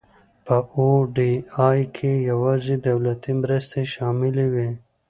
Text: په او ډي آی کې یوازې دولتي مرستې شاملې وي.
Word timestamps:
په 0.45 0.57
او 0.75 0.87
ډي 1.15 1.31
آی 1.67 1.79
کې 1.95 2.11
یوازې 2.31 2.75
دولتي 2.87 3.31
مرستې 3.41 3.81
شاملې 3.93 4.45
وي. 4.53 4.69